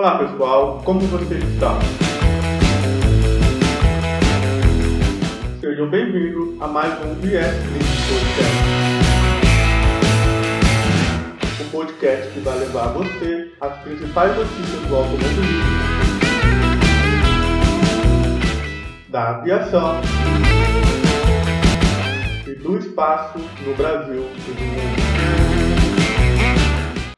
Olá 0.00 0.16
pessoal, 0.16 0.80
como 0.82 0.98
vocês 1.00 1.44
estão? 1.44 1.78
Sejam 5.60 5.90
bem-vindos 5.90 6.58
a 6.58 6.66
mais 6.66 6.94
um 7.04 7.12
IS 7.22 7.52
Podcast. 8.08 8.56
Um 11.60 11.68
podcast 11.68 12.32
que 12.32 12.40
vai 12.40 12.58
levar 12.60 12.86
você 12.94 13.52
as 13.60 13.76
principais 13.82 14.34
notícias 14.38 14.80
do 14.88 14.96
automobilismo, 14.96 15.50
da 19.10 19.36
aviação 19.36 20.00
e 22.46 22.54
do 22.54 22.78
espaço 22.78 23.38
no 23.38 23.74
Brasil 23.74 24.30
e 24.48 24.50
no 24.50 24.66
mundo. 24.66 25.00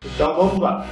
Então 0.05 0.35
vamos 0.35 0.59
lá. 0.59 0.85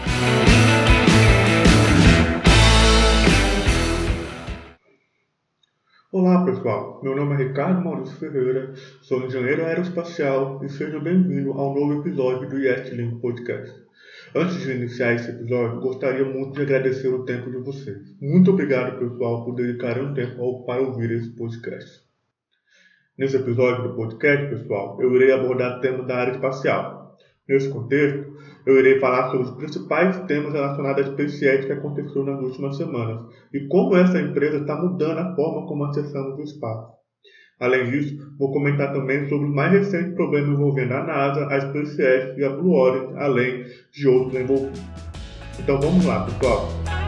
Olá 6.12 6.44
pessoal, 6.44 7.00
meu 7.04 7.14
nome 7.14 7.34
é 7.34 7.46
Ricardo 7.46 7.84
Maurício 7.84 8.16
Ferreira, 8.16 8.74
sou 9.00 9.24
engenheiro 9.24 9.64
aeroespacial 9.64 10.60
e 10.64 10.68
seja 10.68 10.98
bem-vindo 10.98 11.52
ao 11.52 11.72
novo 11.72 12.00
episódio 12.00 12.48
do 12.48 12.58
YesLink 12.58 13.20
Podcast. 13.20 13.80
Antes 14.34 14.60
de 14.60 14.72
iniciar 14.72 15.14
esse 15.14 15.30
episódio, 15.30 15.80
gostaria 15.80 16.24
muito 16.24 16.54
de 16.54 16.62
agradecer 16.62 17.06
o 17.06 17.24
tempo 17.24 17.48
de 17.48 17.58
vocês. 17.58 17.96
Muito 18.20 18.50
obrigado 18.50 18.98
pessoal 18.98 19.44
por 19.44 19.54
dedicarem 19.54 20.02
um 20.02 20.12
tempo 20.12 20.66
para 20.66 20.82
ouvir 20.82 21.12
esse 21.12 21.30
podcast. 21.30 22.00
Nesse 23.16 23.36
episódio 23.36 23.84
do 23.84 23.94
podcast, 23.94 24.48
pessoal, 24.48 25.00
eu 25.00 25.14
irei 25.14 25.30
abordar 25.30 25.78
temas 25.78 26.08
da 26.08 26.16
área 26.16 26.32
espacial. 26.32 27.09
Nesse 27.48 27.68
contexto, 27.70 28.32
eu 28.66 28.78
irei 28.78 29.00
falar 29.00 29.30
sobre 29.30 29.46
os 29.46 29.50
principais 29.52 30.20
temas 30.26 30.52
relacionados 30.52 31.04
à 31.04 31.12
SpaceX 31.12 31.64
que 31.64 31.72
aconteceu 31.72 32.24
nas 32.24 32.40
últimas 32.40 32.76
semanas 32.76 33.22
e 33.52 33.66
como 33.66 33.96
essa 33.96 34.20
empresa 34.20 34.58
está 34.58 34.76
mudando 34.76 35.18
a 35.18 35.34
forma 35.34 35.66
como 35.66 35.84
acessamos 35.84 36.38
o 36.38 36.42
espaço. 36.42 36.92
Além 37.58 37.90
disso, 37.90 38.16
vou 38.38 38.52
comentar 38.52 38.92
também 38.92 39.28
sobre 39.28 39.48
os 39.48 39.54
mais 39.54 39.72
recentes 39.72 40.14
problemas 40.14 40.50
envolvendo 40.50 40.92
a 40.92 41.04
NASA, 41.04 41.46
a 41.46 41.60
SpaceX 41.60 42.38
e 42.38 42.44
a 42.44 42.50
Blue 42.50 42.72
Origin, 42.72 43.14
além 43.16 43.64
de 43.92 44.08
outros 44.08 44.40
envolvidos. 44.40 44.80
Então 45.58 45.78
vamos 45.78 46.06
lá, 46.06 46.24
pessoal! 46.24 46.99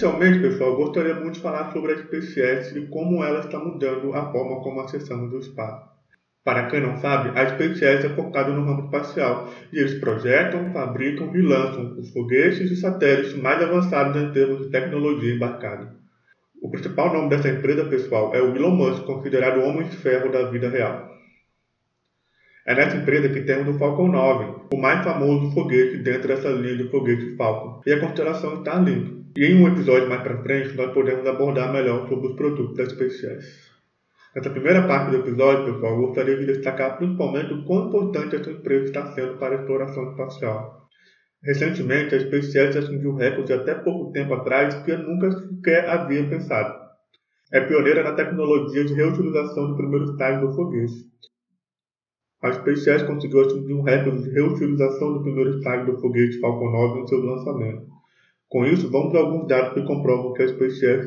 Inicialmente, 0.00 0.38
pessoal, 0.38 0.76
gostaria 0.76 1.14
muito 1.14 1.34
de 1.34 1.40
falar 1.42 1.70
sobre 1.74 1.92
a 1.92 1.98
SpaceX 1.98 2.74
e 2.74 2.86
como 2.86 3.22
ela 3.22 3.40
está 3.40 3.58
mudando 3.58 4.14
a 4.14 4.32
forma 4.32 4.62
como 4.62 4.80
acessamos 4.80 5.30
o 5.30 5.38
espaço. 5.40 5.90
Para 6.42 6.68
quem 6.68 6.80
não 6.80 6.96
sabe, 6.96 7.38
a 7.38 7.46
SpaceX 7.46 8.06
é 8.06 8.08
focada 8.08 8.50
no 8.50 8.64
ramo 8.64 8.86
espacial 8.86 9.52
e 9.70 9.78
eles 9.78 10.00
projetam, 10.00 10.72
fabricam 10.72 11.36
e 11.36 11.42
lançam 11.42 11.98
os 11.98 12.10
foguetes 12.14 12.70
e 12.70 12.76
satélites 12.76 13.34
mais 13.34 13.62
avançados 13.62 14.16
em 14.16 14.32
termos 14.32 14.64
de 14.64 14.70
tecnologia 14.70 15.34
embarcada. 15.34 15.94
O 16.62 16.70
principal 16.70 17.12
nome 17.12 17.28
dessa 17.28 17.50
empresa, 17.50 17.84
pessoal, 17.84 18.34
é 18.34 18.40
o 18.40 18.56
Elon 18.56 18.70
Musk, 18.70 19.04
considerado 19.04 19.58
o 19.58 19.64
homem 19.64 19.86
de 19.86 19.98
ferro 19.98 20.32
da 20.32 20.44
vida 20.44 20.70
real. 20.70 21.10
É 22.66 22.74
nessa 22.74 22.96
empresa 22.96 23.28
que 23.28 23.42
temos 23.42 23.76
o 23.76 23.78
Falcon 23.78 24.08
9, 24.08 24.68
o 24.72 24.78
mais 24.78 25.04
famoso 25.04 25.52
foguete 25.52 25.98
dentro 25.98 26.28
dessa 26.28 26.48
linha 26.48 26.78
de 26.78 26.88
foguete 26.88 27.36
Falcon, 27.36 27.82
e 27.84 27.92
a 27.92 28.00
constelação 28.00 28.54
Starlink, 28.60 29.19
e 29.36 29.44
em 29.46 29.62
um 29.62 29.68
episódio 29.68 30.08
mais 30.08 30.22
para 30.22 30.42
frente, 30.42 30.76
nós 30.76 30.92
podemos 30.92 31.26
abordar 31.26 31.72
melhor 31.72 32.08
sobre 32.08 32.28
os 32.28 32.36
produtos 32.36 32.76
da 32.76 32.88
SpaceX. 32.88 33.70
Nessa 34.34 34.50
primeira 34.50 34.86
parte 34.86 35.10
do 35.10 35.18
episódio, 35.18 35.72
pessoal, 35.72 35.92
eu 35.92 36.06
gostaria 36.06 36.36
de 36.36 36.46
destacar 36.46 36.98
principalmente 36.98 37.52
o 37.52 37.64
quão 37.64 37.88
importante 37.88 38.36
essa 38.36 38.50
empresa 38.50 38.84
está 38.86 39.12
sendo 39.12 39.38
para 39.38 39.56
a 39.56 39.60
exploração 39.60 40.10
espacial. 40.10 40.88
Recentemente, 41.42 42.14
a 42.14 42.20
SpaceX 42.20 42.76
atingiu 42.76 43.14
recordes 43.14 43.50
até 43.50 43.74
pouco 43.74 44.12
tempo 44.12 44.34
atrás 44.34 44.74
que 44.82 44.90
eu 44.90 44.98
nunca 44.98 45.30
sequer 45.30 45.88
havia 45.88 46.28
pensado. 46.28 46.78
É 47.52 47.60
pioneira 47.60 48.02
na 48.02 48.12
tecnologia 48.12 48.84
de 48.84 48.94
reutilização 48.94 49.68
do 49.68 49.76
primeiro 49.76 50.04
estágio 50.06 50.46
do 50.46 50.54
foguete. 50.54 51.10
A 52.42 52.52
SpaceX 52.52 53.02
conseguiu 53.04 53.42
atingir 53.42 53.74
um 53.74 53.82
recorde 53.82 54.22
de 54.22 54.30
reutilização 54.30 55.14
do 55.14 55.22
primeiro 55.22 55.58
estágio 55.58 55.86
do 55.86 56.00
foguete 56.00 56.38
Falcon 56.40 56.70
9 56.70 57.00
no 57.00 57.08
seu 57.08 57.20
lançamento. 57.20 57.99
Com 58.50 58.66
isso, 58.66 58.90
vamos 58.90 59.14
a 59.14 59.18
alguns 59.18 59.46
dados 59.46 59.74
que 59.74 59.86
comprovam 59.86 60.32
que 60.32 60.42
a 60.42 60.48
SpaceX 60.48 61.06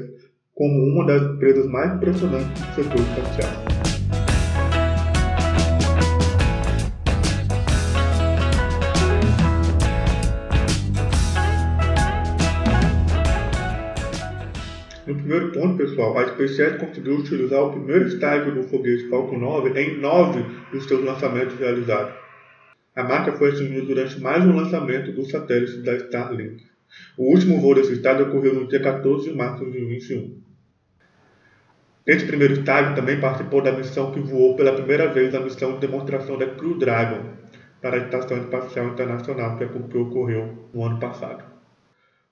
como 0.55 0.81
uma 0.93 1.05
das 1.05 1.21
empresas 1.23 1.67
mais 1.67 1.93
impressionantes 1.93 2.47
do 2.47 2.73
setor 2.73 3.01
espacial. 3.01 3.51
No 15.05 15.13
primeiro 15.13 15.51
ponto, 15.51 15.75
pessoal, 15.75 16.17
a 16.17 16.27
SpaceX 16.29 16.77
conseguiu 16.77 17.17
utilizar 17.17 17.61
o 17.61 17.71
primeiro 17.73 18.07
estágio 18.07 18.55
do 18.55 18.63
foguete 18.63 19.09
Falcon 19.09 19.39
9 19.39 19.81
em 19.81 19.99
nove 19.99 20.45
dos 20.71 20.87
seus 20.87 21.03
lançamentos 21.03 21.59
realizados. 21.59 22.13
A 22.95 23.03
marca 23.03 23.33
foi 23.33 23.49
atingida 23.49 23.81
durante 23.81 24.21
mais 24.21 24.45
um 24.45 24.55
lançamento 24.55 25.11
dos 25.11 25.29
satélites 25.29 25.83
da 25.83 25.97
Starlink. 25.97 26.71
O 27.17 27.31
último 27.31 27.59
voo 27.59 27.75
desse 27.75 27.93
estágio 27.93 28.27
ocorreu 28.27 28.53
no 28.53 28.67
dia 28.67 28.81
14 28.81 29.29
de 29.29 29.35
março 29.35 29.63
de 29.65 29.71
2021. 29.71 30.41
Esse 32.05 32.25
primeiro 32.25 32.53
estágio 32.53 32.95
também 32.95 33.19
participou 33.19 33.61
da 33.61 33.71
missão 33.71 34.11
que 34.11 34.19
voou 34.19 34.55
pela 34.55 34.73
primeira 34.73 35.07
vez 35.07 35.33
a 35.33 35.39
missão 35.39 35.73
de 35.73 35.79
demonstração 35.79 36.37
da 36.37 36.47
Crew 36.47 36.77
Dragon 36.77 37.23
para 37.81 37.95
a 37.97 37.99
Estação 37.99 38.37
Espacial 38.37 38.87
Internacional, 38.87 39.57
que, 39.57 39.67
que 39.67 39.97
ocorreu 39.97 40.69
no 40.73 40.85
ano 40.85 40.99
passado. 40.99 41.43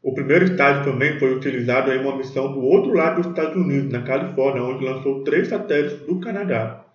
O 0.04 0.14
primeiro 0.14 0.46
estágio 0.46 0.84
também 0.84 1.20
foi 1.20 1.36
utilizado 1.36 1.92
em 1.92 2.00
uma 2.00 2.18
missão 2.18 2.52
do 2.52 2.60
outro 2.62 2.92
lado 2.94 3.22
dos 3.22 3.28
Estados 3.28 3.56
Unidos, 3.56 3.92
na 3.92 4.02
Califórnia, 4.02 4.64
onde 4.64 4.84
lançou 4.84 5.24
três 5.24 5.48
satélites 5.48 6.00
do 6.08 6.20
Canadá. 6.20 6.86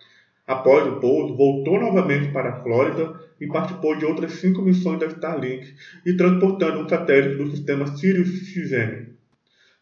Após 0.47 0.87
o 0.87 1.01
pouso, 1.01 1.37
voltou 1.37 1.81
novamente 1.81 2.31
para 2.33 2.51
a 2.51 2.63
Flórida 2.63 3.21
e 3.41 3.49
participou 3.49 3.97
de 3.97 4.05
outras 4.05 4.33
cinco 4.35 4.63
missões 4.63 5.01
da 5.01 5.07
Starlink 5.07 5.75
e 6.07 6.17
transportando 6.17 6.81
um 6.81 6.89
satélite 6.89 7.37
do 7.37 7.51
sistema 7.51 7.87
Sirius-XM. 7.87 9.09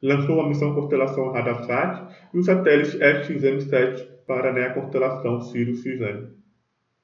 Lançou 0.02 0.40
a 0.40 0.48
missão 0.48 0.74
Constelação 0.74 1.32
Radarsat 1.32 2.14
e 2.32 2.38
o 2.38 2.42
satélite 2.42 2.98
SXM-7 2.98 4.06
para 4.26 4.52
né, 4.52 4.66
a 4.66 4.74
constelação 4.74 5.40
Sirius-XM. 5.42 6.28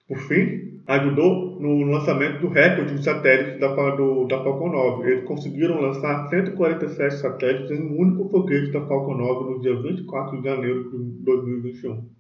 Por 0.09 0.19
fim, 0.19 0.81
ajudou 0.87 1.61
no 1.61 1.85
lançamento 1.85 2.41
do 2.41 2.49
recorde 2.49 2.95
de 2.95 3.05
satélites 3.05 3.61
da, 3.61 3.69
do, 3.91 4.25
da 4.27 4.43
Falcon 4.43 4.71
9. 4.71 5.11
Eles 5.11 5.25
conseguiram 5.25 5.81
lançar 5.81 6.29
147 6.31 7.15
satélites 7.17 7.71
em 7.71 7.83
um 7.83 8.01
único 8.01 8.29
foguete 8.31 8.73
da 8.73 8.87
Falcon 8.87 9.17
9 9.17 9.51
no 9.51 9.61
dia 9.61 9.81
24 9.81 10.39
de 10.39 10.49
janeiro 10.49 10.91
de 10.91 11.25
2021. 11.25 12.20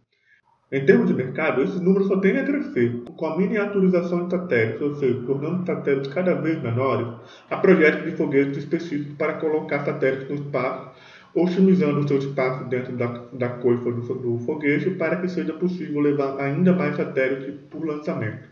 Em 0.72 0.86
termos 0.86 1.08
de 1.08 1.14
mercado, 1.14 1.62
esse 1.62 1.82
número 1.82 2.04
só 2.04 2.20
tende 2.20 2.38
a 2.38 2.44
crescer. 2.44 3.02
Com 3.16 3.26
a 3.26 3.36
miniaturização 3.36 4.26
de 4.26 4.30
satélites, 4.30 4.80
ou 4.80 4.94
seja, 4.94 5.20
tornando 5.26 5.66
satélites 5.66 6.12
cada 6.12 6.34
vez 6.34 6.62
menores, 6.62 7.08
há 7.50 7.56
projetos 7.56 8.04
de 8.04 8.16
foguetes 8.16 8.58
específicos 8.58 9.16
para 9.16 9.32
colocar 9.34 9.84
satélites 9.84 10.28
no 10.28 10.36
espaço, 10.36 10.90
otimizando 11.34 11.98
o 11.98 12.06
seu 12.06 12.18
espaço 12.18 12.64
dentro 12.68 12.92
da, 12.96 13.06
da 13.32 13.48
coifa 13.48 13.90
do, 13.90 14.00
do 14.00 14.38
foguete 14.46 14.90
para 14.90 15.16
que 15.16 15.28
seja 15.28 15.52
possível 15.54 16.00
levar 16.00 16.40
ainda 16.40 16.72
mais 16.72 16.94
satélites 16.94 17.52
por 17.68 17.84
lançamento. 17.84 18.48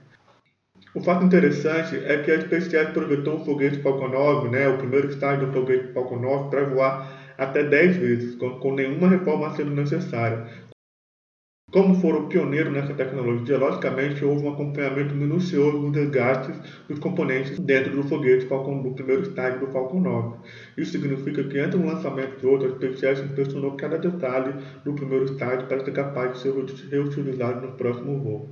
O 0.94 1.00
fato 1.00 1.24
interessante 1.24 1.96
é 2.04 2.20
que 2.22 2.32
a 2.32 2.40
SpaceX 2.40 2.90
projetou 2.90 3.36
o 3.36 3.44
foguete 3.44 3.80
Falcon 3.80 4.08
9, 4.08 4.48
né, 4.48 4.68
o 4.68 4.78
primeiro 4.78 5.08
estágio 5.08 5.46
do 5.46 5.52
foguete 5.52 5.92
Falcon 5.92 6.18
9, 6.18 6.50
para 6.50 6.64
voar 6.64 7.34
até 7.38 7.62
10 7.62 7.96
vezes, 7.96 8.34
com, 8.34 8.58
com 8.58 8.74
nenhuma 8.74 9.08
reforma 9.08 9.54
sendo 9.54 9.70
necessária, 9.70 10.44
como 11.70 11.94
foram 11.96 12.28
pioneiros 12.28 12.72
nessa 12.72 12.94
tecnologia, 12.94 13.58
logicamente 13.58 14.24
houve 14.24 14.46
um 14.46 14.52
acompanhamento 14.52 15.14
minucioso 15.14 15.78
dos 15.78 15.92
desgastes 15.92 16.56
dos 16.88 16.98
componentes 16.98 17.58
dentro 17.58 17.94
do 17.94 18.02
foguete 18.04 18.46
Falcon, 18.46 18.80
do 18.80 18.92
primeiro 18.92 19.22
estágio 19.22 19.60
do 19.60 19.72
Falcon 19.72 20.00
9. 20.00 20.36
Isso 20.78 20.92
significa 20.92 21.44
que 21.44 21.58
entre 21.58 21.78
um 21.78 21.84
lançamento 21.84 22.42
e 22.42 22.46
outro, 22.46 22.68
a 22.68 22.70
SpaceX 22.70 23.20
inspecionou 23.20 23.72
cada 23.72 23.98
detalhe 23.98 24.54
do 24.82 24.94
primeiro 24.94 25.26
estágio 25.26 25.66
para 25.66 25.84
ser 25.84 25.92
capaz 25.92 26.32
de 26.32 26.38
ser 26.38 26.54
reutilizado 26.90 27.66
no 27.66 27.72
próximo 27.74 28.18
voo. 28.18 28.48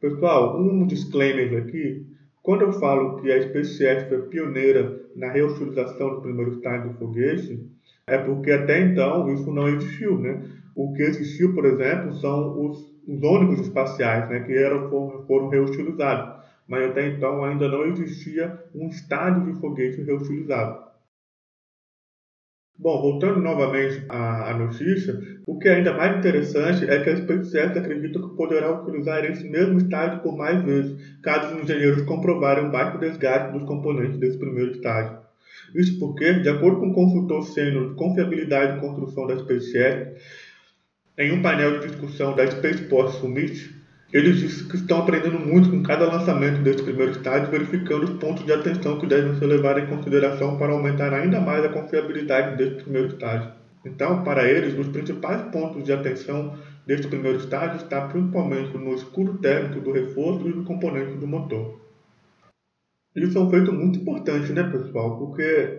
Pessoal, 0.00 0.58
um 0.58 0.86
disclaimer 0.86 1.62
aqui. 1.62 2.06
Quando 2.42 2.62
eu 2.62 2.72
falo 2.72 3.20
que 3.20 3.30
a 3.30 3.42
SpaceX 3.42 4.08
foi 4.08 4.22
pioneira 4.22 4.98
na 5.14 5.30
reutilização 5.30 6.14
do 6.14 6.22
primeiro 6.22 6.52
estágio 6.52 6.92
do 6.92 6.98
foguete, 6.98 7.68
é 8.06 8.16
porque 8.16 8.50
até 8.52 8.80
então 8.80 9.30
isso 9.34 9.52
não 9.52 9.68
existiu, 9.68 10.18
né? 10.18 10.42
O 10.78 10.92
que 10.92 11.02
existiu, 11.02 11.56
por 11.56 11.64
exemplo, 11.66 12.14
são 12.14 12.64
os, 12.64 12.78
os 13.04 13.20
ônibus 13.24 13.66
espaciais, 13.66 14.30
né, 14.30 14.38
que 14.44 14.52
eram, 14.52 14.88
foram, 14.88 15.26
foram 15.26 15.48
reutilizados. 15.48 16.38
Mas 16.68 16.88
até 16.88 17.08
então 17.08 17.42
ainda 17.42 17.66
não 17.66 17.84
existia 17.84 18.56
um 18.72 18.86
estádio 18.86 19.52
de 19.52 19.58
foguete 19.58 20.02
reutilizado. 20.02 20.86
Bom, 22.78 23.02
voltando 23.02 23.40
novamente 23.40 24.04
à, 24.08 24.52
à, 24.52 24.54
notícia, 24.56 25.18
o 25.48 25.58
que 25.58 25.68
é 25.68 25.74
ainda 25.74 25.94
mais 25.94 26.16
interessante 26.16 26.88
é 26.88 27.02
que 27.02 27.10
a 27.10 27.16
SpaceX 27.16 27.76
acredita 27.76 28.20
que 28.20 28.36
poderá 28.36 28.80
utilizar 28.80 29.24
esse 29.24 29.48
mesmo 29.48 29.78
estágio 29.78 30.20
por 30.20 30.36
mais 30.36 30.62
vezes, 30.62 31.18
caso 31.20 31.56
os 31.56 31.64
engenheiros 31.64 32.02
comprovarem 32.02 32.66
um 32.66 32.70
baixo 32.70 32.98
desgaste 32.98 33.50
dos 33.50 33.64
componentes 33.64 34.20
desse 34.20 34.38
primeiro 34.38 34.70
estágio. 34.70 35.18
Isso 35.74 35.98
porque, 35.98 36.34
de 36.34 36.48
acordo 36.48 36.78
com 36.78 36.90
o 36.90 36.94
consultor 36.94 37.42
sênior 37.42 37.88
de 37.88 37.94
confiabilidade 37.96 38.74
de 38.74 38.80
construção 38.80 39.26
da 39.26 39.36
SpaceX, 39.36 40.47
em 41.18 41.32
um 41.32 41.42
painel 41.42 41.80
de 41.80 41.88
discussão 41.88 42.36
da 42.36 42.48
Spaceport 42.48 43.12
Summit, 43.14 43.74
eles 44.12 44.38
dizem 44.38 44.68
que 44.68 44.76
estão 44.76 45.00
aprendendo 45.00 45.38
muito 45.38 45.68
com 45.68 45.82
cada 45.82 46.06
lançamento 46.06 46.62
deste 46.62 46.82
primeiro 46.82 47.10
estágio, 47.10 47.50
verificando 47.50 48.04
os 48.04 48.10
pontos 48.18 48.46
de 48.46 48.52
atenção 48.52 48.98
que 48.98 49.06
devem 49.06 49.34
ser 49.34 49.46
levados 49.46 49.82
em 49.82 49.86
consideração 49.86 50.56
para 50.56 50.72
aumentar 50.72 51.12
ainda 51.12 51.40
mais 51.40 51.64
a 51.64 51.68
confiabilidade 51.68 52.56
deste 52.56 52.84
primeiro 52.84 53.08
estágio. 53.08 53.50
Então, 53.84 54.22
para 54.22 54.48
eles, 54.48 54.78
os 54.78 54.88
principais 54.88 55.42
pontos 55.50 55.84
de 55.84 55.92
atenção 55.92 56.56
deste 56.86 57.08
primeiro 57.08 57.38
estágio 57.38 57.76
está 57.76 58.02
principalmente 58.08 58.76
no 58.78 58.94
escudo 58.94 59.38
térmico 59.38 59.80
do 59.80 59.92
reforço 59.92 60.48
e 60.48 60.52
do 60.52 60.64
componente 60.64 61.18
do 61.18 61.26
motor. 61.26 61.80
Isso 63.14 63.36
é 63.36 63.40
um 63.40 63.50
feito 63.50 63.72
muito 63.72 63.98
importante, 63.98 64.52
né, 64.52 64.62
pessoal? 64.62 65.18
Porque 65.18 65.77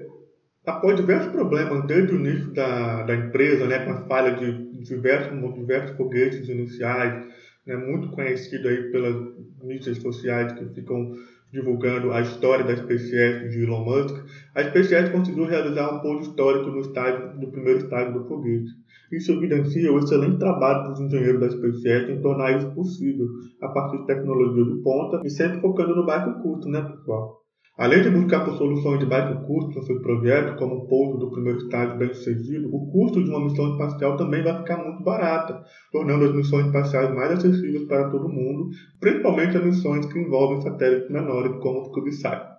após 0.69 0.95
diversos 0.95 1.31
problemas 1.31 1.85
desde 1.85 2.13
o 2.13 2.19
início 2.19 2.53
da, 2.53 3.03
da 3.03 3.15
empresa, 3.15 3.65
né, 3.65 3.85
com 3.85 3.91
a 3.91 4.05
falha 4.05 4.35
de 4.35 4.69
diversos, 4.83 5.55
diversos 5.55 5.97
foguetes 5.97 6.47
iniciais, 6.47 7.25
né, 7.65 7.75
muito 7.75 8.09
conhecido 8.09 8.67
aí 8.67 8.91
pelas 8.91 9.15
mídias 9.63 9.97
sociais 9.97 10.53
que 10.53 10.65
ficam 10.73 11.11
divulgando 11.51 12.11
a 12.11 12.21
história 12.21 12.63
da 12.63 12.77
SpaceX 12.77 13.49
de 13.49 13.63
Elon 13.63 13.83
Musk, 13.83 14.15
a 14.53 14.63
SpaceX 14.63 15.09
conseguiu 15.09 15.45
realizar 15.45 15.91
um 15.91 15.99
ponto 15.99 16.21
histórico 16.21 16.69
no 16.69 16.81
estágio, 16.81 17.33
no 17.39 17.51
primeiro 17.51 17.79
estágio 17.79 18.13
do 18.13 18.27
foguete. 18.27 18.69
Isso 19.11 19.31
evidencia 19.31 19.91
o 19.91 19.97
excelente 19.97 20.37
trabalho 20.37 20.89
dos 20.89 20.99
engenheiros 20.99 21.41
da 21.41 21.49
SpaceX 21.49 22.09
em 22.09 22.21
tornar 22.21 22.55
isso 22.55 22.71
possível 22.75 23.25
a 23.63 23.69
partir 23.69 23.97
de 23.97 24.05
tecnologia 24.05 24.63
de 24.63 24.83
ponta 24.83 25.21
e 25.25 25.29
sempre 25.31 25.59
focando 25.61 25.95
no 25.95 26.05
baixo 26.05 26.31
custo, 26.43 26.69
né, 26.69 26.81
pessoal? 26.83 27.48
Além 27.79 28.01
de 28.01 28.09
buscar 28.09 28.43
por 28.43 28.57
soluções 28.57 28.99
de 28.99 29.05
baixo 29.05 29.39
custo 29.45 29.79
no 29.79 29.85
seu 29.85 30.01
projeto, 30.01 30.57
como 30.57 30.75
o 30.75 30.87
pouso 30.89 31.17
do 31.17 31.31
primeiro 31.31 31.59
estágio 31.59 31.97
bem 31.97 32.13
sucedido, 32.13 32.67
o 32.75 32.91
custo 32.91 33.23
de 33.23 33.29
uma 33.29 33.39
missão 33.39 33.71
espacial 33.71 34.17
também 34.17 34.43
vai 34.43 34.57
ficar 34.57 34.83
muito 34.83 35.01
barata, 35.01 35.63
tornando 35.89 36.25
as 36.25 36.35
missões 36.35 36.65
espaciais 36.65 37.09
mais 37.15 37.31
acessíveis 37.31 37.87
para 37.87 38.09
todo 38.09 38.27
mundo, 38.27 38.67
principalmente 38.99 39.55
as 39.55 39.63
missões 39.63 40.05
que 40.07 40.19
envolvem 40.19 40.61
satélites 40.61 41.09
menores 41.09 41.53
como 41.61 41.79
o 41.79 41.91
CubeSat. 41.93 42.49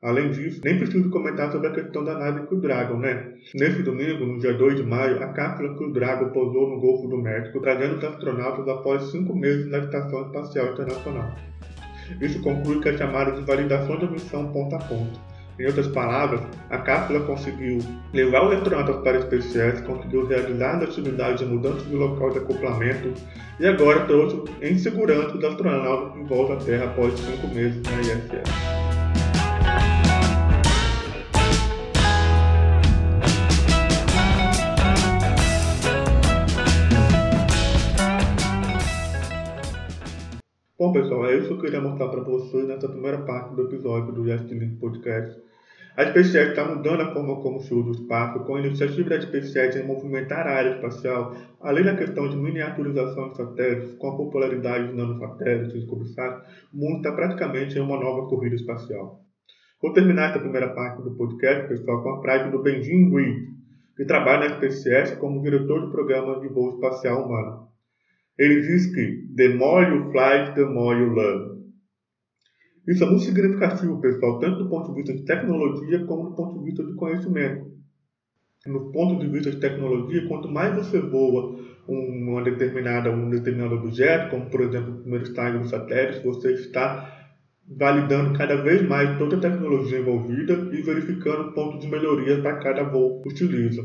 Além 0.00 0.30
disso, 0.30 0.60
nem 0.64 0.78
preciso 0.78 1.10
comentar 1.10 1.50
sobre 1.50 1.66
a 1.66 1.72
questão 1.72 2.04
da 2.04 2.16
nave 2.16 2.46
Crew 2.46 2.60
Dragon, 2.60 2.98
né? 2.98 3.32
Nesse 3.52 3.82
domingo, 3.82 4.24
no 4.24 4.38
dia 4.38 4.54
2 4.54 4.76
de 4.76 4.84
maio, 4.84 5.20
a 5.24 5.32
cápsula 5.32 5.76
Crew 5.76 5.92
Dragon 5.92 6.30
pousou 6.30 6.70
no 6.70 6.80
Golfo 6.80 7.08
do 7.08 7.20
México, 7.20 7.60
trazendo 7.60 7.96
os 7.96 8.04
astronautas 8.04 8.68
após 8.68 9.10
cinco 9.10 9.34
meses 9.34 9.68
na 9.68 9.78
Estação 9.78 10.26
Espacial 10.26 10.72
Internacional. 10.72 11.34
Isso 12.20 12.40
conclui 12.40 12.80
que 12.80 12.88
é 12.88 12.96
chamada 12.96 13.32
de 13.32 13.42
validação 13.42 13.98
da 13.98 14.06
missão 14.06 14.46
ponta 14.52 14.76
a 14.76 14.78
ponta. 14.80 15.18
Em 15.58 15.64
outras 15.64 15.88
palavras, 15.88 16.40
a 16.68 16.76
cápsula 16.78 17.20
conseguiu 17.20 17.78
levar 18.12 18.46
os 18.46 18.56
astronautas 18.56 18.96
para 18.96 19.18
a 19.18 19.22
SpaceX, 19.22 19.80
conseguiu 19.80 20.26
realizar 20.26 20.76
as 20.76 20.90
atividades 20.90 21.40
de 21.40 21.46
mudança 21.46 21.82
de 21.86 21.94
local 21.94 22.30
de 22.30 22.38
acoplamento 22.38 23.14
e 23.58 23.66
agora 23.66 24.04
trouxe 24.04 24.42
em 24.60 24.76
segurança 24.76 25.34
os 25.34 25.42
astronautas 25.42 26.12
de 26.12 26.28
volta 26.28 26.52
à 26.54 26.56
Terra 26.56 26.84
após 26.84 27.18
cinco 27.18 27.48
meses 27.54 27.80
na 27.82 28.00
ISS. 28.00 28.85
Bom, 40.86 40.92
pessoal, 40.92 41.26
é 41.26 41.36
isso 41.36 41.48
que 41.48 41.54
eu 41.54 41.58
queria 41.58 41.80
mostrar 41.80 42.06
para 42.10 42.22
vocês 42.22 42.64
nessa 42.68 42.88
primeira 42.88 43.18
parte 43.22 43.56
do 43.56 43.62
episódio 43.62 44.12
do 44.12 44.24
Yes 44.24 44.42
Link 44.42 44.76
Podcast. 44.76 45.36
A 45.96 46.04
SpaceX 46.04 46.50
está 46.50 46.64
mudando 46.64 47.00
a 47.00 47.12
forma 47.12 47.42
como 47.42 47.58
se 47.58 47.74
usa 47.74 47.88
o 47.88 47.92
espaço, 47.92 48.44
com 48.44 48.54
a 48.54 48.60
iniciativa 48.60 49.10
da 49.10 49.20
SpaceX 49.20 49.74
em 49.74 49.84
movimentar 49.84 50.46
a 50.46 50.52
área 50.52 50.76
espacial, 50.76 51.34
além 51.60 51.82
da 51.82 51.96
questão 51.96 52.28
de 52.28 52.36
miniaturização 52.36 53.30
de 53.30 53.36
satélites, 53.36 53.94
com 53.94 54.10
a 54.10 54.16
popularidade 54.16 54.86
de 54.86 54.94
nanosatélites 54.94 55.74
e 55.74 55.86
CubeSat, 55.88 56.46
o 56.72 56.96
está 56.98 57.10
praticamente 57.10 57.76
em 57.76 57.82
uma 57.82 57.98
nova 57.98 58.28
corrida 58.28 58.54
espacial. 58.54 59.22
Vou 59.82 59.92
terminar 59.92 60.30
essa 60.30 60.38
primeira 60.38 60.68
parte 60.68 61.02
do 61.02 61.16
podcast, 61.16 61.66
pessoal, 61.66 62.00
com 62.00 62.10
a 62.10 62.22
frase 62.22 62.48
do 62.52 62.62
Benjamin 62.62 63.12
Reed, 63.12 63.38
que 63.96 64.04
trabalha 64.04 64.50
na 64.50 64.54
SpaceX 64.54 65.16
como 65.16 65.42
diretor 65.42 65.80
do 65.80 65.90
programa 65.90 66.38
de 66.38 66.46
voo 66.46 66.76
espacial 66.76 67.26
humano. 67.26 67.75
Ele 68.38 68.60
diz 68.60 68.86
que 68.94 69.26
the 69.34 69.54
more 69.54 69.88
you 69.88 70.10
fly, 70.10 70.54
the 70.54 70.64
more 70.64 70.98
you 70.98 71.14
learn. 71.14 71.56
Isso 72.86 73.02
é 73.02 73.06
muito 73.06 73.24
significativo, 73.24 74.00
pessoal, 74.00 74.38
tanto 74.38 74.62
do 74.62 74.68
ponto 74.68 74.90
de 74.90 74.96
vista 74.96 75.14
de 75.14 75.24
tecnologia 75.24 76.04
como 76.04 76.30
do 76.30 76.36
ponto 76.36 76.58
de 76.58 76.64
vista 76.66 76.84
de 76.84 76.94
conhecimento. 76.94 77.66
No 78.66 78.92
ponto 78.92 79.18
de 79.20 79.28
vista 79.28 79.50
de 79.50 79.58
tecnologia, 79.58 80.28
quanto 80.28 80.48
mais 80.48 80.74
você 80.76 81.00
voa 81.00 81.58
uma 81.88 82.42
determinada, 82.42 83.10
um 83.10 83.30
determinado 83.30 83.76
objeto, 83.76 84.30
como 84.30 84.50
por 84.50 84.60
exemplo 84.60 84.92
o 84.92 85.00
primeiro 85.00 85.24
estágio 85.24 85.60
do 85.60 85.68
satélite, 85.68 86.24
você 86.24 86.52
está 86.52 87.12
validando 87.68 88.36
cada 88.36 88.56
vez 88.62 88.82
mais 88.82 89.18
toda 89.18 89.36
a 89.36 89.40
tecnologia 89.40 89.98
envolvida 89.98 90.52
e 90.72 90.82
verificando 90.82 91.52
pontos 91.52 91.80
de 91.80 91.88
melhoria 91.88 92.40
para 92.40 92.58
cada 92.58 92.84
voo 92.84 93.22
que 93.22 93.30
utiliza 93.30 93.82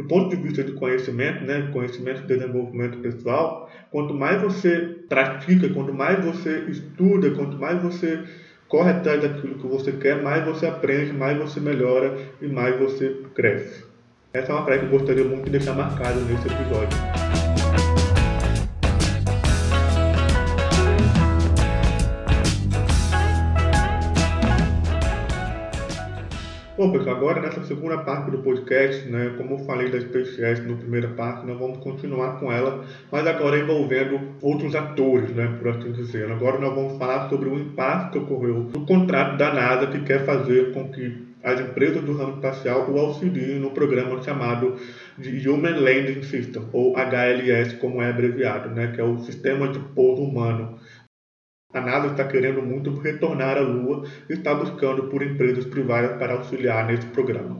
do 0.00 0.08
ponto 0.08 0.34
de 0.34 0.42
vista 0.42 0.64
de 0.64 0.72
conhecimento, 0.72 1.44
né, 1.44 1.68
conhecimento 1.72 2.22
e 2.22 2.26
desenvolvimento 2.26 2.98
pessoal, 2.98 3.70
quanto 3.90 4.14
mais 4.14 4.40
você 4.40 4.96
pratica, 5.08 5.68
quanto 5.68 5.92
mais 5.92 6.24
você 6.24 6.64
estuda, 6.68 7.30
quanto 7.32 7.58
mais 7.58 7.82
você 7.82 8.18
corre 8.66 8.92
atrás 8.92 9.20
daquilo 9.20 9.56
que 9.56 9.66
você 9.66 9.92
quer, 9.92 10.22
mais 10.22 10.42
você 10.44 10.66
aprende, 10.66 11.12
mais 11.12 11.36
você 11.36 11.60
melhora 11.60 12.16
e 12.40 12.46
mais 12.46 12.78
você 12.78 13.14
cresce. 13.34 13.84
Essa 14.32 14.52
é 14.52 14.54
uma 14.54 14.64
frase 14.64 14.80
que 14.80 14.86
eu 14.86 14.98
gostaria 14.98 15.24
muito 15.24 15.44
de 15.44 15.50
deixar 15.50 15.74
marcada 15.74 16.18
nesse 16.20 16.46
episódio. 16.46 17.49
Bom, 26.80 26.92
pessoal, 26.92 27.16
agora 27.16 27.42
nessa 27.42 27.62
segunda 27.66 27.98
parte 27.98 28.30
do 28.30 28.38
podcast, 28.38 29.06
né, 29.06 29.34
como 29.36 29.52
eu 29.52 29.58
falei 29.66 29.90
da 29.90 30.00
SpaceX 30.00 30.66
na 30.66 30.76
primeira 30.76 31.08
parte, 31.08 31.46
nós 31.46 31.58
vamos 31.58 31.76
continuar 31.76 32.40
com 32.40 32.50
ela, 32.50 32.86
mas 33.12 33.26
agora 33.26 33.58
envolvendo 33.58 34.18
outros 34.40 34.74
atores, 34.74 35.28
né, 35.34 35.58
por 35.58 35.68
assim 35.68 35.92
dizer. 35.92 36.32
Agora 36.32 36.58
nós 36.58 36.74
vamos 36.74 36.96
falar 36.96 37.28
sobre 37.28 37.50
o 37.50 37.58
impacto 37.58 38.12
que 38.12 38.18
ocorreu 38.20 38.70
no 38.72 38.86
contrato 38.86 39.36
da 39.36 39.52
NASA 39.52 39.88
que 39.88 40.00
quer 40.04 40.24
fazer 40.24 40.72
com 40.72 40.88
que 40.88 41.28
as 41.44 41.60
empresas 41.60 42.02
do 42.02 42.16
ramo 42.16 42.36
espacial 42.36 42.90
o 42.90 42.98
auxiliem 42.98 43.58
no 43.58 43.72
programa 43.72 44.22
chamado 44.22 44.76
de 45.18 45.46
Human 45.46 45.80
Landing 45.80 46.22
System, 46.22 46.62
ou 46.72 46.96
HLS, 46.96 47.76
como 47.76 48.00
é 48.00 48.08
abreviado, 48.08 48.70
né, 48.70 48.90
que 48.94 49.02
é 49.02 49.04
o 49.04 49.18
Sistema 49.18 49.68
de 49.68 49.80
Pouso 49.80 50.22
Humano 50.22 50.78
a 51.72 51.80
NASA 51.80 52.08
está 52.08 52.24
querendo 52.24 52.62
muito 52.62 52.92
retornar 52.98 53.56
à 53.56 53.60
Lua 53.60 54.04
e 54.28 54.32
está 54.32 54.54
buscando 54.54 55.04
por 55.04 55.22
empresas 55.22 55.64
privadas 55.64 56.18
para 56.18 56.34
auxiliar 56.34 56.86
nesse 56.86 57.06
programa. 57.06 57.58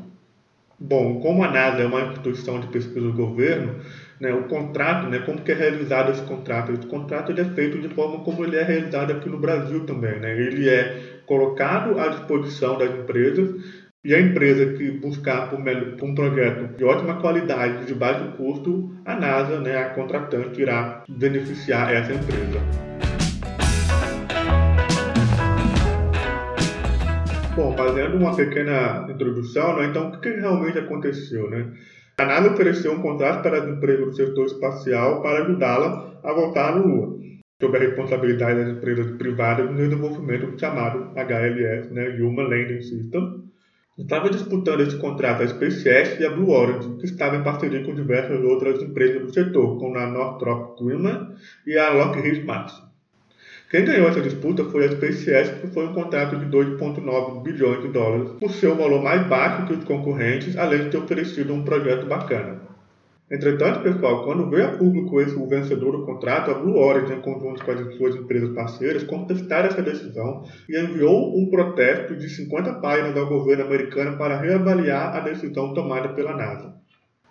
Bom, 0.79 1.21
como 1.21 1.45
a 1.45 1.51
NASA 1.51 1.83
é 1.83 1.87
uma 1.87 2.01
instituição 2.01 2.59
de 2.59 2.67
pesquisa 2.69 3.01
do 3.01 3.13
governo, 3.13 3.77
né, 4.19 4.33
o 4.33 4.45
contrato, 4.45 5.09
né, 5.09 5.19
como 5.21 5.41
que 5.43 5.53
é 5.53 5.55
realizado 5.55 6.11
esse 6.11 6.23
contrato? 6.23 6.73
Esse 6.73 6.87
contrato 6.87 7.33
é 7.33 7.45
feito 7.45 7.79
de 7.79 7.89
forma 7.95 8.25
como 8.25 8.45
ele 8.45 8.57
é 8.57 8.63
realizado 8.63 9.13
aqui 9.13 9.29
no 9.29 9.39
Brasil 9.39 9.85
também. 9.85 10.19
Né? 10.19 10.33
Ele 10.39 10.69
é 10.69 11.21
colocado 11.27 12.01
à 12.01 12.09
disposição 12.09 12.79
das 12.79 12.91
empresas 12.91 13.63
e 14.03 14.15
a 14.15 14.21
empresa 14.21 14.73
que 14.73 14.91
buscar 14.91 15.51
por, 15.51 15.61
um 15.61 16.15
projeto 16.15 16.77
de 16.77 16.85
ótima 16.85 17.21
qualidade, 17.21 17.85
de 17.85 17.95
baixo 17.95 18.33
custo, 18.39 18.91
a 19.05 19.15
NASA, 19.15 19.61
né, 19.61 19.77
a 19.77 19.91
contratante, 19.91 20.63
irá 20.63 21.05
beneficiar 21.07 21.93
essa 21.93 22.15
empresa. 22.15 23.10
Bom, 27.61 27.77
fazendo 27.77 28.17
uma 28.17 28.35
pequena 28.35 29.07
introdução, 29.11 29.77
né, 29.77 29.89
então 29.89 30.09
o 30.09 30.19
que, 30.19 30.31
realmente 30.31 30.79
aconteceu? 30.79 31.51
Né? 31.51 31.71
A 32.17 32.25
NASA 32.25 32.53
ofereceu 32.53 32.91
um 32.91 33.03
contrato 33.03 33.43
para 33.43 33.59
as 33.59 33.69
empresas 33.69 34.07
do 34.07 34.17
setor 34.17 34.47
espacial 34.47 35.21
para 35.21 35.43
ajudá-la 35.43 36.19
a 36.25 36.33
voltar 36.33 36.73
à 36.73 36.75
Lua, 36.77 37.19
sob 37.61 37.77
a 37.77 37.81
responsabilidade 37.81 38.61
das 38.61 38.79
empresas 38.79 39.11
privadas 39.19 39.71
no 39.71 39.77
desenvolvimento 39.77 40.59
chamado 40.59 41.13
HLS, 41.15 41.93
né, 41.93 42.09
Human 42.19 42.49
Landing 42.49 42.81
System. 42.81 43.45
Estava 43.99 44.31
disputando 44.31 44.81
esse 44.81 44.97
contrato 44.97 45.43
a 45.43 45.49
SpaceX 45.49 46.19
e 46.19 46.25
a 46.25 46.31
Blue 46.31 46.53
Origin, 46.53 46.97
que 46.97 47.05
estava 47.05 47.37
em 47.37 47.43
parceria 47.43 47.85
com 47.85 47.95
diversas 47.95 48.43
outras 48.43 48.83
empresas 48.83 49.21
do 49.21 49.35
setor, 49.35 49.79
como 49.79 49.99
a 49.99 50.07
Northrop 50.07 50.83
Grumman 50.83 51.35
e 51.67 51.77
a 51.77 51.93
Lockheed 51.93 52.43
Martin. 52.43 52.90
Quem 53.71 53.85
ganhou 53.85 54.09
essa 54.09 54.21
disputa 54.21 54.65
foi 54.65 54.85
a 54.85 54.91
SpaceX, 54.91 55.51
que 55.61 55.69
foi 55.69 55.87
um 55.87 55.93
contrato 55.93 56.37
de 56.37 56.47
2,9 56.47 57.41
bilhões 57.41 57.81
de 57.81 57.89
dólares, 57.89 58.33
por 58.41 58.51
ser 58.51 58.67
um 58.67 58.77
valor 58.77 59.01
mais 59.01 59.25
baixo 59.29 59.65
que 59.67 59.75
os 59.75 59.85
concorrentes, 59.85 60.57
além 60.57 60.83
de 60.83 60.91
ter 60.91 60.99
oferecido 60.99 61.55
um 61.55 61.63
projeto 61.63 62.05
bacana. 62.05 62.63
Entretanto, 63.31 63.85
pessoal, 63.85 64.25
quando 64.25 64.51
veio 64.51 64.67
a 64.67 64.73
público 64.73 65.21
esse, 65.21 65.37
o 65.37 65.47
vencedor 65.47 65.93
do 65.93 66.05
contrato, 66.05 66.51
a 66.51 66.55
Blue 66.55 66.79
Origin, 66.79 67.13
em 67.13 67.21
conjunto 67.21 67.65
com 67.65 67.71
as 67.71 67.95
suas 67.95 68.17
empresas 68.17 68.53
parceiras, 68.57 69.05
contestaram 69.05 69.69
essa 69.69 69.83
decisão 69.83 70.45
e 70.69 70.77
enviou 70.77 71.39
um 71.39 71.49
protesto 71.49 72.17
de 72.17 72.29
50 72.29 72.73
páginas 72.81 73.17
ao 73.17 73.29
governo 73.29 73.63
americano 73.63 74.19
para 74.19 74.41
reavaliar 74.41 75.15
a 75.15 75.21
decisão 75.21 75.73
tomada 75.75 76.09
pela 76.09 76.37
NASA. 76.37 76.75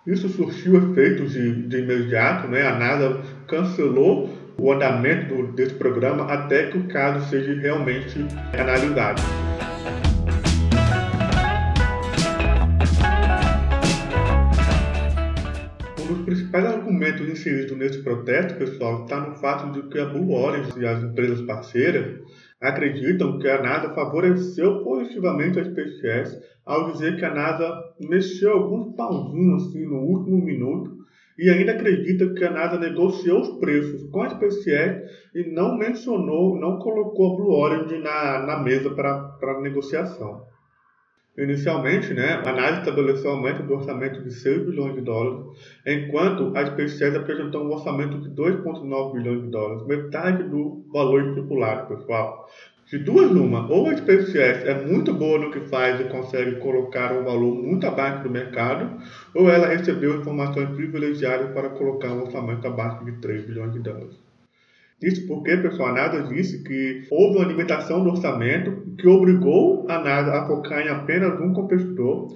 Isso 0.06 0.30
surtiu 0.30 0.78
efeitos 0.78 1.32
de, 1.32 1.68
de 1.68 1.80
imediato, 1.80 2.48
né? 2.48 2.62
a 2.62 2.78
NASA 2.78 3.20
cancelou 3.46 4.39
o 4.60 4.72
andamento 4.72 5.46
desse 5.52 5.74
programa 5.74 6.24
até 6.24 6.66
que 6.66 6.76
o 6.76 6.86
caso 6.86 7.26
seja 7.30 7.54
realmente 7.54 8.18
analisado. 8.52 9.22
Um 15.98 16.06
dos 16.12 16.24
principais 16.26 16.66
argumentos 16.66 17.26
inseridos 17.26 17.74
nesse 17.78 18.02
protesto, 18.02 18.58
pessoal, 18.58 19.04
está 19.04 19.18
no 19.20 19.34
fato 19.36 19.72
de 19.72 19.88
que 19.88 19.98
a 19.98 20.04
Blue 20.04 20.32
Origin 20.32 20.78
e 20.78 20.86
as 20.86 21.02
empresas 21.02 21.40
parceiras 21.40 22.20
acreditam 22.60 23.38
que 23.38 23.48
a 23.48 23.62
NASA 23.62 23.94
favoreceu 23.94 24.84
positivamente 24.84 25.58
a 25.58 25.64
SpaceX 25.64 26.38
ao 26.66 26.92
dizer 26.92 27.16
que 27.16 27.24
a 27.24 27.34
NASA 27.34 27.72
mexeu 27.98 28.52
alguns 28.52 28.94
pauzinhos 28.94 29.68
assim 29.68 29.86
no 29.86 30.00
último 30.02 30.44
minuto 30.44 30.99
e 31.40 31.48
ainda 31.48 31.72
acredita 31.72 32.34
que 32.34 32.44
a 32.44 32.50
NASA 32.50 32.78
negociou 32.78 33.40
os 33.40 33.58
preços 33.58 34.02
com 34.10 34.20
a 34.20 34.28
SpaceX 34.28 35.10
e 35.34 35.42
não 35.50 35.74
mencionou, 35.74 36.60
não 36.60 36.78
colocou 36.78 37.32
a 37.32 37.36
Blue 37.36 37.54
Origin 37.54 38.02
na, 38.02 38.46
na 38.46 38.58
mesa 38.58 38.90
para 38.90 39.58
negociação. 39.62 40.44
Inicialmente, 41.38 42.12
né, 42.12 42.42
a 42.44 42.52
NASA 42.52 42.80
estabeleceu 42.80 43.30
um 43.30 43.36
aumento 43.36 43.62
do 43.62 43.72
orçamento 43.72 44.22
de 44.22 44.30
6 44.30 44.66
bilhões 44.66 44.94
de 44.94 45.00
dólares, 45.00 45.46
enquanto 45.86 46.54
a 46.54 46.66
SpaceX 46.66 47.16
apresentou 47.16 47.64
um 47.64 47.72
orçamento 47.72 48.18
de 48.18 48.28
2,9 48.28 49.12
bilhões 49.14 49.42
de 49.42 49.48
dólares, 49.48 49.86
metade 49.86 50.42
do 50.42 50.84
valor 50.92 51.26
estipulado, 51.28 51.88
pessoal. 51.96 52.50
De 52.90 52.98
duas 52.98 53.30
uma, 53.30 53.70
ou 53.70 53.88
a 53.88 53.96
SpaceX 53.96 54.64
é 54.64 54.84
muito 54.84 55.14
boa 55.14 55.38
no 55.38 55.52
que 55.52 55.60
faz 55.68 56.00
e 56.00 56.08
consegue 56.08 56.56
colocar 56.56 57.12
um 57.12 57.22
valor 57.22 57.54
muito 57.54 57.86
abaixo 57.86 58.24
do 58.24 58.30
mercado, 58.30 59.00
ou 59.32 59.48
ela 59.48 59.68
recebeu 59.68 60.18
informações 60.18 60.70
privilegiadas 60.70 61.52
para 61.52 61.68
colocar 61.68 62.08
um 62.08 62.22
orçamento 62.22 62.66
abaixo 62.66 63.04
de 63.04 63.12
3 63.20 63.44
bilhões 63.44 63.72
de 63.72 63.78
dólares. 63.78 64.18
Isso 65.00 65.24
porque, 65.28 65.56
pessoal, 65.58 65.90
a 65.90 65.92
NASA 65.92 66.34
disse 66.34 66.64
que 66.64 67.06
houve 67.12 67.38
uma 67.38 67.46
limitação 67.46 68.02
do 68.02 68.10
orçamento 68.10 68.82
que 68.98 69.06
obrigou 69.06 69.86
a 69.88 70.00
NASA 70.00 70.32
a 70.32 70.46
focar 70.48 70.84
em 70.84 70.88
apenas 70.88 71.40
um 71.40 71.52
competidor, 71.52 72.34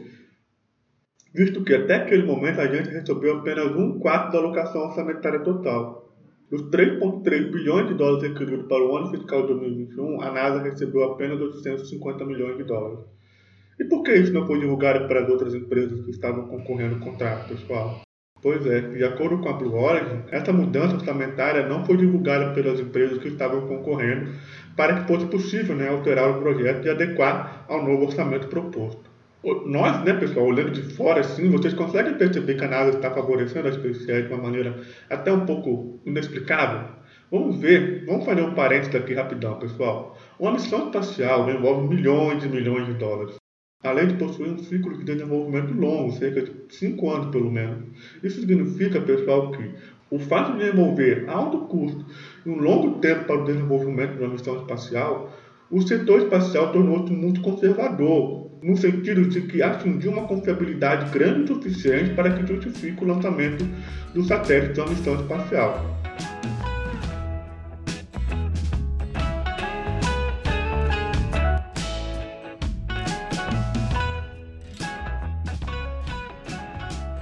visto 1.35 1.65
que 1.65 1.75
até 1.75 1.97
aquele 1.97 2.23
momento 2.23 2.61
a 2.61 2.69
gente 2.69 2.91
recebeu 2.91 3.39
apenas 3.39 3.75
um 3.75 3.99
quarto 3.99 4.31
da 4.31 4.39
alocação 4.39 4.83
orçamentária 4.83 5.41
total. 5.41 6.04
Dos 6.55 6.71
3,3 6.71 7.51
bilhões 7.51 7.89
de 7.89 7.95
dólares 7.95 8.29
requeridos 8.29 8.69
para 8.69 8.81
o 8.81 8.97
ano 8.97 9.11
fiscal 9.11 9.43
de 9.43 9.49
2021, 9.49 10.23
a 10.23 10.31
NASA 10.31 10.63
recebeu 10.63 11.03
apenas 11.03 11.41
850 11.41 12.25
milhões 12.25 12.57
de 12.57 12.63
dólares. 12.63 13.01
E 13.81 13.83
por 13.83 14.05
que 14.05 14.15
isso 14.15 14.33
não 14.33 14.47
foi 14.47 14.61
divulgado 14.61 15.09
para 15.09 15.25
as 15.25 15.29
outras 15.29 15.53
empresas 15.53 16.01
que 16.05 16.13
estavam 16.13 16.47
concorrendo 16.47 16.95
ao 16.95 17.01
contrato, 17.01 17.49
pessoal? 17.49 18.03
Pois 18.41 18.65
é, 18.67 18.83
de 18.83 19.03
acordo 19.03 19.39
com 19.39 19.49
a 19.49 19.55
Blue 19.55 19.75
Origin, 19.75 20.23
essa 20.31 20.53
mudança 20.53 20.95
orçamentária 20.95 21.67
não 21.67 21.85
foi 21.85 21.97
divulgada 21.97 22.55
pelas 22.55 22.79
empresas 22.79 23.19
que 23.19 23.27
estavam 23.27 23.67
concorrendo 23.67 24.31
para 24.77 25.01
que 25.01 25.09
fosse 25.09 25.27
possível 25.27 25.75
né, 25.75 25.89
alterar 25.89 26.31
o 26.31 26.41
projeto 26.41 26.87
e 26.87 26.91
adequar 26.91 27.65
ao 27.69 27.85
novo 27.85 28.05
orçamento 28.05 28.47
proposto 28.47 29.14
nós, 29.67 30.05
né, 30.05 30.15
pessoal, 30.15 30.47
olhando 30.47 30.71
de 30.71 30.83
fora 30.95 31.21
assim, 31.21 31.51
vocês 31.51 31.75
conseguem 31.75 32.15
perceber 32.15 32.55
que 32.55 32.65
a 32.65 32.69
NASA 32.69 32.97
está 32.97 33.11
favorecendo 33.11 33.69
a 33.69 33.73
SpaceX 33.73 34.29
de 34.29 34.35
uma 34.35 34.43
maneira 34.43 34.81
até 35.11 35.33
um 35.33 35.45
pouco 35.45 36.01
inexplicável? 36.07 36.89
Vamos 37.31 37.57
ver, 37.57 38.05
vamos 38.07 38.25
fazer 38.25 38.43
um 38.43 38.55
parênteses 38.55 38.95
aqui 38.95 39.15
rapidão, 39.15 39.59
pessoal. 39.59 40.17
Uma 40.39 40.53
missão 40.53 40.87
espacial 40.87 41.51
envolve 41.51 41.95
milhões 41.95 42.45
e 42.45 42.49
milhões 42.49 42.87
de 42.87 42.95
dólares, 42.95 43.35
além 43.83 44.09
de 44.09 44.15
possuir 44.15 44.53
um 44.53 44.59
ciclo 44.59 44.97
de 44.97 45.05
desenvolvimento 45.05 45.75
longo, 45.75 46.13
cerca 46.13 46.43
de 46.43 46.53
5 46.69 47.11
anos 47.11 47.27
pelo 47.29 47.51
menos. 47.51 47.85
Isso 48.23 48.41
significa, 48.41 49.01
pessoal, 49.01 49.51
que 49.51 49.71
o 50.11 50.19
fato 50.19 50.57
de 50.57 50.69
envolver 50.69 51.29
alto 51.29 51.59
custo 51.67 52.05
e 52.47 52.49
um 52.49 52.61
longo 52.61 53.01
tempo 53.01 53.25
para 53.25 53.43
o 53.43 53.45
desenvolvimento 53.45 54.13
de 54.13 54.23
uma 54.23 54.33
missão 54.33 54.57
espacial, 54.57 55.33
o 55.71 55.83
setor 55.83 56.21
espacial 56.21 56.73
tornou-se 56.73 57.13
muito 57.13 57.41
conservador, 57.41 58.44
no 58.65 58.75
sentido 58.79 59.29
de 59.29 59.43
que 59.43 59.63
atingiu 59.63 60.11
uma 60.11 60.27
confiabilidade 60.27 61.11
grande 61.11 61.53
o 61.53 61.55
suficiente 61.57 62.15
para 62.15 62.33
que 62.33 62.47
justifique 62.47 63.05
o 63.05 63.07
lançamento 63.07 63.63
do 64.15 64.25
satélite 64.25 64.73
de 64.73 64.81
uma 64.81 64.89
missão 64.89 65.15
espacial. 65.17 65.85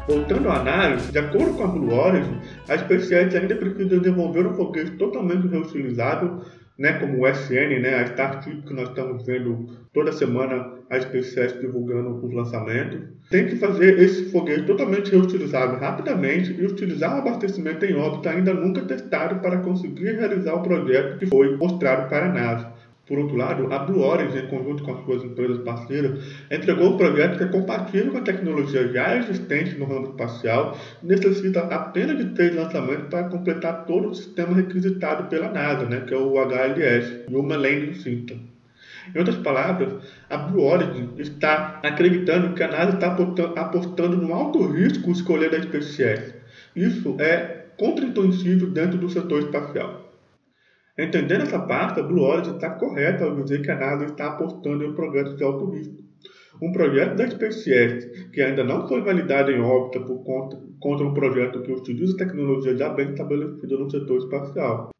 Voltando 0.06 0.48
à 0.48 0.60
análise, 0.60 1.10
de 1.10 1.18
acordo 1.18 1.54
com 1.54 1.64
a 1.64 1.66
Blue 1.66 1.92
Origin, 1.92 2.38
a 2.68 2.78
SpaceX 2.78 3.34
ainda 3.34 3.56
precisa 3.56 3.98
desenvolver 3.98 4.46
um 4.46 4.54
foguete 4.54 4.92
totalmente 4.92 5.48
reutilizável 5.48 6.40
né, 6.78 6.94
como 6.94 7.22
o 7.22 7.26
SN, 7.26 7.80
né, 7.80 7.94
a 7.94 8.02
Starship 8.04 8.62
que 8.62 8.74
nós 8.74 8.88
estamos 8.88 9.24
vendo 9.24 9.66
toda 9.92 10.12
semana 10.12 10.81
a 10.92 11.00
SpaceX 11.00 11.58
divulgando 11.58 12.24
os 12.24 12.34
lançamentos, 12.34 13.00
tem 13.30 13.46
que 13.46 13.56
fazer 13.56 13.98
esse 13.98 14.26
foguete 14.30 14.66
totalmente 14.66 15.10
reutilizável 15.10 15.78
rapidamente 15.78 16.52
e 16.52 16.66
utilizar 16.66 17.16
o 17.16 17.20
abastecimento 17.20 17.84
em 17.86 17.96
órbita 17.96 18.28
ainda 18.28 18.52
nunca 18.52 18.82
testado 18.82 19.40
para 19.40 19.56
conseguir 19.58 20.12
realizar 20.12 20.54
o 20.54 20.62
projeto 20.62 21.18
que 21.18 21.26
foi 21.26 21.56
mostrado 21.56 22.10
para 22.10 22.26
a 22.26 22.32
NASA. 22.32 22.72
Por 23.06 23.18
outro 23.18 23.36
lado, 23.36 23.72
a 23.72 23.78
Blue 23.80 24.02
Origin, 24.02 24.38
em 24.38 24.46
conjunto 24.46 24.84
com 24.84 24.92
as 24.92 25.04
suas 25.04 25.24
empresas 25.24 25.58
parceiras, 25.64 26.24
entregou 26.50 26.94
um 26.94 26.96
projeto 26.96 27.38
que 27.38 27.44
é 27.44 27.48
compatível 27.48 28.12
com 28.12 28.18
a 28.18 28.22
tecnologia 28.22 28.92
já 28.92 29.16
existente 29.16 29.76
no 29.76 29.86
ramo 29.86 30.10
espacial 30.10 30.78
e 31.02 31.06
necessita 31.06 31.60
apenas 31.60 32.18
de 32.18 32.26
três 32.34 32.54
lançamentos 32.54 33.08
para 33.08 33.24
completar 33.24 33.86
todo 33.86 34.10
o 34.10 34.14
sistema 34.14 34.54
requisitado 34.54 35.28
pela 35.28 35.50
NASA, 35.50 35.86
né, 35.86 36.04
que 36.06 36.14
é 36.14 36.16
o 36.16 36.38
HLS, 36.38 37.24
Human 37.28 37.56
Landing 37.56 37.94
System. 37.94 38.51
Em 39.14 39.18
outras 39.18 39.36
palavras, 39.38 39.94
a 40.30 40.36
Blue 40.36 40.64
Origin 40.64 41.10
está 41.18 41.80
acreditando 41.82 42.54
que 42.54 42.62
a 42.62 42.68
NASA 42.68 42.94
está 42.94 43.08
apostando 43.60 44.16
no 44.16 44.32
alto 44.32 44.64
risco 44.66 45.10
escolher 45.10 45.50
da 45.50 45.60
SpaceX. 45.60 46.34
Isso 46.76 47.16
é 47.20 47.66
contraintuitivo 47.76 48.66
dentro 48.66 48.98
do 48.98 49.08
setor 49.08 49.40
espacial. 49.40 50.12
Entendendo 50.98 51.42
essa 51.42 51.58
parte, 51.58 52.00
a 52.00 52.02
Blue 52.02 52.22
Origin 52.22 52.54
está 52.54 52.70
correta 52.70 53.24
ao 53.24 53.34
dizer 53.34 53.62
que 53.62 53.70
a 53.70 53.76
NASA 53.76 54.04
está 54.04 54.28
apostando 54.28 54.84
em 54.84 54.94
projetos 54.94 55.36
de 55.36 55.42
alto 55.42 55.70
risco. 55.70 56.02
Um 56.60 56.70
projeto 56.70 57.16
da 57.16 57.28
SpaceX, 57.28 58.28
que 58.30 58.40
ainda 58.40 58.62
não 58.62 58.86
foi 58.86 59.00
validado 59.00 59.50
em 59.50 59.60
órbita 59.60 60.00
por 60.00 60.22
conta, 60.22 60.60
contra 60.78 61.06
um 61.06 61.14
projeto 61.14 61.62
que 61.62 61.72
utiliza 61.72 62.16
tecnologia 62.16 62.76
já 62.76 62.90
bem 62.90 63.10
estabelecida 63.10 63.76
no 63.76 63.90
setor 63.90 64.18
espacial. 64.18 64.91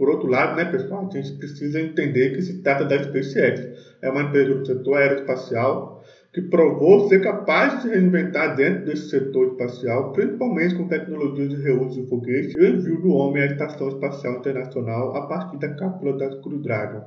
Por 0.00 0.08
outro 0.08 0.30
lado, 0.30 0.56
né, 0.56 0.64
pessoal, 0.64 1.06
a 1.06 1.14
gente 1.14 1.36
precisa 1.36 1.78
entender 1.78 2.30
que 2.30 2.40
se 2.40 2.62
trata 2.62 2.86
da 2.86 3.02
SpaceX. 3.02 3.68
É 4.00 4.08
uma 4.08 4.22
empresa 4.22 4.54
do 4.54 4.64
setor 4.66 4.96
aeroespacial 4.96 6.02
que 6.32 6.40
provou 6.40 7.06
ser 7.06 7.22
capaz 7.22 7.74
de 7.74 7.82
se 7.82 7.88
reinventar 7.90 8.56
dentro 8.56 8.86
desse 8.86 9.10
setor 9.10 9.48
espacial, 9.48 10.10
principalmente 10.12 10.74
com 10.74 10.88
tecnologias 10.88 11.50
de 11.50 11.62
reuso 11.62 12.00
de 12.00 12.08
foguete 12.08 12.56
e 12.56 12.62
o 12.62 12.66
envio 12.66 13.02
do 13.02 13.10
homem 13.10 13.42
à 13.42 13.46
Estação 13.46 13.88
Espacial 13.88 14.38
Internacional 14.38 15.14
a 15.14 15.26
partir 15.26 15.58
da 15.58 15.74
cápsula 15.74 16.16
da 16.16 16.30
Crew 16.40 16.62
Dragon. 16.62 17.04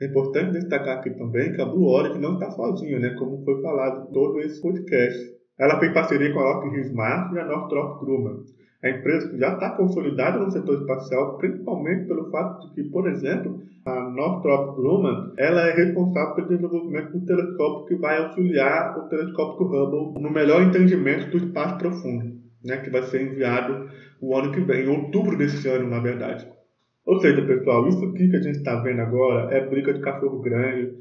É 0.00 0.06
importante 0.06 0.52
destacar 0.52 1.00
aqui 1.00 1.10
também 1.10 1.52
que 1.52 1.60
a 1.60 1.66
Blue 1.66 1.86
Origin 1.86 2.18
não 2.18 2.38
está 2.38 2.50
sozinha, 2.52 2.98
né, 2.98 3.14
como 3.18 3.44
foi 3.44 3.60
falado 3.60 4.08
em 4.08 4.12
todo 4.14 4.40
esse 4.40 4.58
podcast. 4.62 5.18
Ela 5.58 5.78
tem 5.78 5.92
parceria 5.92 6.32
com 6.32 6.40
a 6.40 6.44
Lockheed 6.44 6.94
Martin 6.94 7.34
e 7.34 7.40
a 7.40 7.44
Northrop 7.44 8.02
Grumman. 8.02 8.38
A 8.82 8.88
empresa 8.88 9.36
já 9.36 9.52
está 9.52 9.70
consolidada 9.76 10.38
no 10.38 10.50
setor 10.50 10.80
espacial, 10.80 11.36
principalmente 11.36 12.06
pelo 12.06 12.30
fato 12.30 12.66
de 12.66 12.74
que, 12.74 12.84
por 12.84 13.06
exemplo, 13.08 13.60
a 13.84 14.10
Northrop 14.10 14.76
Grumman 14.76 15.32
ela 15.36 15.68
é 15.68 15.74
responsável 15.74 16.34
pelo 16.34 16.48
desenvolvimento 16.48 17.12
do 17.12 17.26
telescópio 17.26 17.86
que 17.86 17.94
vai 17.96 18.22
auxiliar 18.22 18.98
o 18.98 19.08
telescópio 19.08 19.66
Hubble 19.66 20.22
no 20.22 20.30
melhor 20.30 20.62
entendimento 20.62 21.30
do 21.30 21.44
espaço 21.44 21.76
profundo, 21.76 22.36
né, 22.64 22.78
que 22.78 22.88
vai 22.88 23.02
ser 23.02 23.22
enviado 23.22 23.90
o 24.20 24.34
ano 24.34 24.52
que 24.52 24.60
vem, 24.60 24.84
em 24.84 24.88
outubro 24.88 25.36
desse 25.36 25.68
ano, 25.68 25.88
na 25.88 26.00
verdade. 26.00 26.46
Ou 27.04 27.18
seja, 27.20 27.42
pessoal, 27.42 27.86
isso 27.88 28.04
aqui 28.04 28.30
que 28.30 28.36
a 28.36 28.42
gente 28.42 28.58
está 28.58 28.80
vendo 28.80 29.00
agora 29.00 29.54
é 29.54 29.66
briga 29.66 29.92
de 29.92 30.00
cachorro 30.00 30.40
grande, 30.40 30.92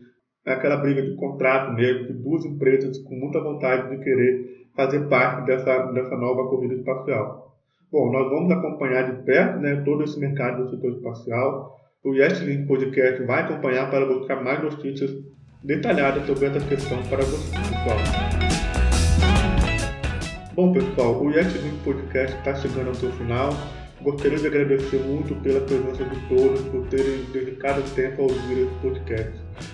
é 0.46 0.54
aquela 0.54 0.78
briga 0.78 1.02
de 1.02 1.16
contrato 1.16 1.74
mesmo, 1.74 2.08
de 2.08 2.14
duas 2.14 2.44
empresas 2.44 2.98
com 3.00 3.16
muita 3.16 3.42
vontade 3.42 3.90
de 3.90 4.04
querer 4.04 4.68
fazer 4.76 5.08
parte 5.08 5.46
dessa, 5.46 5.92
dessa 5.92 6.18
nova 6.18 6.50
corrida 6.50 6.76
espacial. 6.76 7.49
Bom, 7.92 8.12
nós 8.12 8.30
vamos 8.30 8.52
acompanhar 8.52 9.12
de 9.12 9.24
perto 9.24 9.58
né, 9.58 9.82
todo 9.84 10.04
esse 10.04 10.20
mercado 10.20 10.64
do 10.64 10.70
setor 10.70 10.92
espacial. 10.92 11.76
o 12.06 12.14
Yes 12.14 12.40
Link 12.42 12.68
Podcast 12.68 13.24
vai 13.24 13.42
acompanhar 13.42 13.90
para 13.90 14.06
buscar 14.06 14.44
mais 14.44 14.62
notícias 14.62 15.10
detalhadas 15.64 16.24
sobre 16.28 16.46
essa 16.46 16.60
questão 16.68 17.02
para 17.10 17.24
você, 17.24 17.50
pessoal. 17.50 17.98
Bom, 20.54 20.72
pessoal, 20.72 21.20
o 21.20 21.32
Yes 21.32 21.52
Link 21.64 21.84
Podcast 21.84 22.38
está 22.38 22.54
chegando 22.54 22.90
ao 22.90 22.94
seu 22.94 23.12
final. 23.14 23.50
Gostaria 24.04 24.38
de 24.38 24.46
agradecer 24.46 25.00
muito 25.00 25.34
pela 25.42 25.60
presença 25.62 26.06
de 26.06 26.30
todos, 26.30 26.62
por 26.70 26.86
terem 26.90 27.24
dedicado 27.34 27.82
tempo 27.96 28.22
a 28.22 28.26
ouvir 28.26 28.68
esse 28.68 28.76
podcast. 28.84 29.34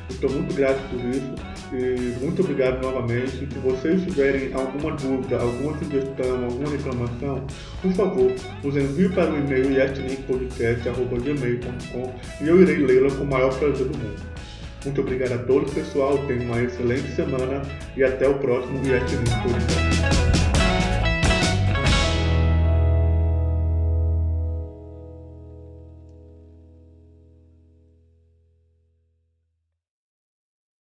Estou 0.09 0.31
muito 0.31 0.55
grato 0.55 0.79
por 0.89 1.01
isso 1.09 1.54
e 1.71 2.17
muito 2.21 2.41
obrigado 2.41 2.81
novamente. 2.81 3.37
Se 3.37 3.45
vocês 3.59 4.03
tiverem 4.03 4.51
alguma 4.53 4.91
dúvida, 4.95 5.39
alguma 5.39 5.77
sugestão, 5.77 6.43
alguma 6.45 6.69
reclamação, 6.69 7.45
por 7.81 7.93
favor, 7.93 8.33
nos 8.63 8.75
envie 8.75 9.07
para 9.09 9.31
o 9.31 9.37
e-mail 9.37 9.71
yetlinkpodcast.gmail.com 9.71 12.13
e 12.41 12.47
eu 12.47 12.61
irei 12.61 12.77
lê-la 12.77 13.09
com 13.11 13.23
o 13.23 13.27
maior 13.27 13.53
prazer 13.57 13.87
do 13.87 13.97
mundo. 13.97 14.21
Muito 14.83 14.99
obrigado 15.01 15.31
a 15.33 15.37
todos, 15.39 15.73
pessoal. 15.73 16.17
Tenham 16.27 16.45
uma 16.45 16.61
excelente 16.61 17.09
semana 17.15 17.63
e 17.97 18.03
até 18.03 18.29
o 18.29 18.35
próximo 18.35 18.77
Yetlink 18.85 19.31
Podcast. 19.41 20.24